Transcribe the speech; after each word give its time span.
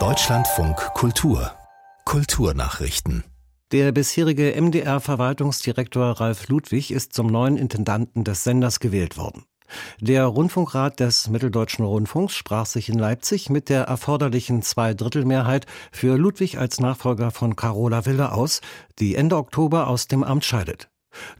Deutschlandfunk 0.00 0.76
Kultur 0.94 1.52
Kulturnachrichten 2.04 3.22
der 3.70 3.92
bisherige 3.92 4.60
MDR-Verwaltungsdirektor 4.60 6.20
Ralf 6.20 6.48
Ludwig 6.48 6.90
ist 6.90 7.12
zum 7.12 7.28
neuen 7.28 7.56
Intendanten 7.56 8.24
des 8.24 8.42
Senders 8.42 8.80
gewählt 8.80 9.16
worden. 9.16 9.44
Der 10.00 10.24
Rundfunkrat 10.26 10.98
des 10.98 11.28
Mitteldeutschen 11.28 11.84
Rundfunks 11.84 12.34
sprach 12.34 12.66
sich 12.66 12.88
in 12.88 12.98
Leipzig 12.98 13.48
mit 13.48 13.68
der 13.68 13.84
erforderlichen 13.84 14.62
Zweidrittelmehrheit 14.62 15.66
für 15.92 16.16
Ludwig 16.18 16.58
als 16.58 16.80
Nachfolger 16.80 17.30
von 17.30 17.54
Carola 17.54 18.06
Wille 18.06 18.32
aus, 18.32 18.60
die 18.98 19.14
Ende 19.14 19.36
Oktober 19.36 19.86
aus 19.86 20.08
dem 20.08 20.24
Amt 20.24 20.44
scheidet. 20.44 20.90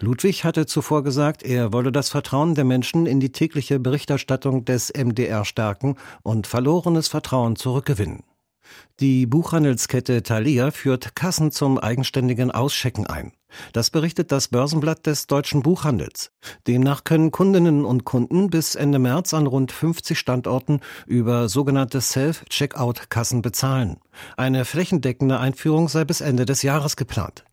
Ludwig 0.00 0.44
hatte 0.44 0.66
zuvor 0.66 1.02
gesagt, 1.02 1.42
er 1.42 1.72
wolle 1.72 1.92
das 1.92 2.08
Vertrauen 2.08 2.54
der 2.54 2.64
Menschen 2.64 3.06
in 3.06 3.20
die 3.20 3.32
tägliche 3.32 3.78
Berichterstattung 3.78 4.64
des 4.64 4.92
MDR 4.92 5.44
stärken 5.44 5.96
und 6.22 6.46
verlorenes 6.46 7.08
Vertrauen 7.08 7.56
zurückgewinnen. 7.56 8.22
Die 9.00 9.26
Buchhandelskette 9.26 10.22
Thalia 10.22 10.70
führt 10.70 11.16
Kassen 11.16 11.50
zum 11.50 11.78
eigenständigen 11.78 12.50
Auschecken 12.50 13.06
ein. 13.06 13.32
Das 13.72 13.90
berichtet 13.90 14.32
das 14.32 14.48
Börsenblatt 14.48 15.06
des 15.06 15.26
deutschen 15.26 15.62
Buchhandels. 15.62 16.30
Demnach 16.66 17.04
können 17.04 17.30
Kundinnen 17.30 17.84
und 17.84 18.04
Kunden 18.04 18.50
bis 18.50 18.74
Ende 18.74 18.98
März 18.98 19.34
an 19.34 19.46
rund 19.46 19.72
50 19.72 20.18
Standorten 20.18 20.80
über 21.06 21.48
sogenannte 21.48 22.00
Self-Checkout-Kassen 22.00 23.42
bezahlen. 23.42 23.98
Eine 24.36 24.64
flächendeckende 24.64 25.38
Einführung 25.38 25.88
sei 25.88 26.04
bis 26.04 26.20
Ende 26.20 26.46
des 26.46 26.62
Jahres 26.62 26.96
geplant. 26.96 27.44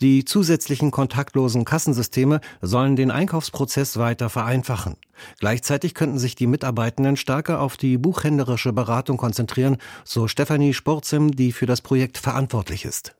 Die 0.00 0.24
zusätzlichen 0.24 0.90
kontaktlosen 0.90 1.64
Kassensysteme 1.64 2.40
sollen 2.60 2.96
den 2.96 3.10
Einkaufsprozess 3.10 3.96
weiter 3.96 4.28
vereinfachen. 4.28 4.96
Gleichzeitig 5.38 5.94
könnten 5.94 6.18
sich 6.18 6.34
die 6.34 6.46
Mitarbeitenden 6.46 7.16
stärker 7.16 7.60
auf 7.60 7.76
die 7.76 7.98
buchhändlerische 7.98 8.72
Beratung 8.72 9.16
konzentrieren, 9.16 9.78
so 10.04 10.28
Stefanie 10.28 10.74
Sporzim, 10.74 11.30
die 11.30 11.52
für 11.52 11.66
das 11.66 11.80
Projekt 11.80 12.18
verantwortlich 12.18 12.84
ist. 12.84 13.14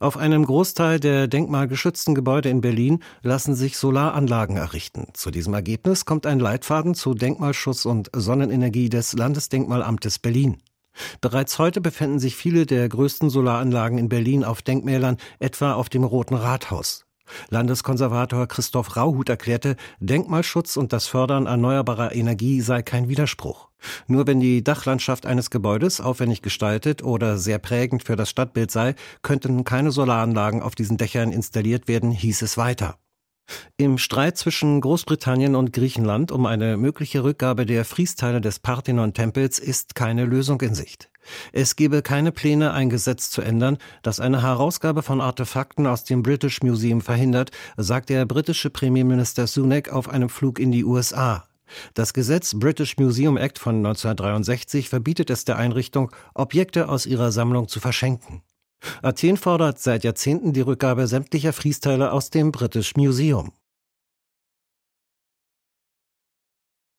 Auf 0.00 0.16
einem 0.16 0.44
Großteil 0.44 1.00
der 1.00 1.28
denkmalgeschützten 1.28 2.14
Gebäude 2.14 2.48
in 2.48 2.60
Berlin 2.60 3.02
lassen 3.22 3.54
sich 3.54 3.76
Solaranlagen 3.76 4.56
errichten. 4.56 5.08
Zu 5.12 5.30
diesem 5.30 5.54
Ergebnis 5.54 6.04
kommt 6.04 6.26
ein 6.26 6.40
Leitfaden 6.40 6.94
zu 6.94 7.14
Denkmalschutz 7.14 7.84
und 7.84 8.10
Sonnenenergie 8.14 8.88
des 8.88 9.12
Landesdenkmalamtes 9.12 10.18
Berlin. 10.18 10.58
Bereits 11.20 11.58
heute 11.58 11.80
befinden 11.80 12.18
sich 12.18 12.36
viele 12.36 12.66
der 12.66 12.88
größten 12.88 13.30
Solaranlagen 13.30 13.98
in 13.98 14.08
Berlin 14.08 14.44
auf 14.44 14.62
Denkmälern, 14.62 15.16
etwa 15.38 15.74
auf 15.74 15.88
dem 15.88 16.04
Roten 16.04 16.34
Rathaus. 16.34 17.06
Landeskonservator 17.50 18.46
Christoph 18.46 18.96
Rauhut 18.96 19.28
erklärte, 19.28 19.76
Denkmalschutz 20.00 20.76
und 20.76 20.92
das 20.92 21.06
Fördern 21.06 21.46
erneuerbarer 21.46 22.14
Energie 22.14 22.60
sei 22.60 22.82
kein 22.82 23.08
Widerspruch. 23.08 23.68
Nur 24.06 24.26
wenn 24.26 24.40
die 24.40 24.64
Dachlandschaft 24.64 25.26
eines 25.26 25.50
Gebäudes 25.50 26.00
aufwendig 26.00 26.42
gestaltet 26.42 27.02
oder 27.02 27.38
sehr 27.38 27.58
prägend 27.58 28.04
für 28.04 28.16
das 28.16 28.30
Stadtbild 28.30 28.70
sei, 28.70 28.94
könnten 29.22 29.64
keine 29.64 29.90
Solaranlagen 29.90 30.62
auf 30.62 30.74
diesen 30.74 30.96
Dächern 30.96 31.32
installiert 31.32 31.88
werden, 31.88 32.10
hieß 32.10 32.42
es 32.42 32.56
weiter. 32.56 32.98
Im 33.78 33.98
Streit 33.98 34.38
zwischen 34.38 34.80
Großbritannien 34.80 35.54
und 35.54 35.74
Griechenland 35.74 36.32
um 36.32 36.46
eine 36.46 36.78
mögliche 36.78 37.22
Rückgabe 37.24 37.66
der 37.66 37.84
Friesteile 37.84 38.40
des 38.40 38.58
Parthenon-Tempels 38.58 39.58
ist 39.58 39.94
keine 39.94 40.24
Lösung 40.24 40.62
in 40.62 40.74
Sicht. 40.74 41.10
Es 41.52 41.76
gebe 41.76 42.00
keine 42.00 42.32
Pläne, 42.32 42.72
ein 42.72 42.88
Gesetz 42.88 43.28
zu 43.28 43.42
ändern, 43.42 43.76
das 44.02 44.18
eine 44.18 44.42
Herausgabe 44.42 45.02
von 45.02 45.20
Artefakten 45.20 45.86
aus 45.86 46.04
dem 46.04 46.22
British 46.22 46.62
Museum 46.62 47.02
verhindert, 47.02 47.50
sagt 47.76 48.08
der 48.08 48.24
britische 48.24 48.70
Premierminister 48.70 49.46
Sunak 49.46 49.92
auf 49.92 50.08
einem 50.08 50.30
Flug 50.30 50.58
in 50.58 50.72
die 50.72 50.84
USA. 50.84 51.46
Das 51.94 52.14
Gesetz 52.14 52.54
British 52.54 52.96
Museum 52.96 53.36
Act 53.36 53.58
von 53.58 53.76
1963 53.76 54.88
verbietet 54.88 55.28
es 55.28 55.44
der 55.44 55.56
Einrichtung, 55.56 56.12
Objekte 56.32 56.88
aus 56.88 57.04
ihrer 57.04 57.30
Sammlung 57.30 57.68
zu 57.68 57.80
verschenken. 57.80 58.42
Athen 59.02 59.36
fordert 59.36 59.78
seit 59.78 60.04
Jahrzehnten 60.04 60.52
die 60.52 60.60
Rückgabe 60.60 61.06
sämtlicher 61.06 61.52
Friesteile 61.52 62.12
aus 62.12 62.30
dem 62.30 62.52
British 62.52 62.96
Museum. 62.96 63.52